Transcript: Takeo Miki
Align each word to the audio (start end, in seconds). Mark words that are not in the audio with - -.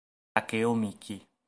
Takeo 0.33 0.73
Miki 0.75 1.17